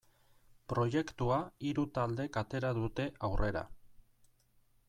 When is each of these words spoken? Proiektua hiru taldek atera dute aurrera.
Proiektua 0.71 1.37
hiru 1.71 1.85
taldek 1.99 2.41
atera 2.43 2.75
dute 2.81 3.09
aurrera. 3.29 3.67